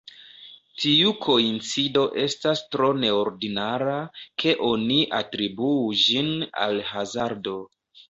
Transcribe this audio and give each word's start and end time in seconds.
Tiu 0.83 1.11
koincido 1.25 2.05
estas 2.23 2.65
tro 2.77 2.89
neordinara, 3.03 4.01
ke 4.45 4.57
oni 4.73 5.01
atribuu 5.23 5.79
ĝin 6.09 6.37
al 6.67 6.87
hazardo. 6.93 7.59